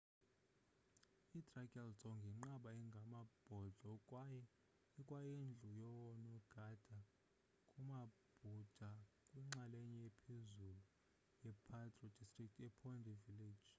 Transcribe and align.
idrukgyal 1.39 1.89
dzong 1.99 2.21
yinqaba 2.27 2.69
engamabhodlo 2.81 3.91
kwaye 4.07 4.41
ikwayindlu 5.01 5.67
yoonongendi 5.81 6.97
bamabhuda 7.71 8.89
kwinxalenye 9.29 9.99
ephezulu 10.09 10.79
ye-paro 11.43 11.89
district 12.17 12.55
ephondey 12.67 13.17
village 13.27 13.67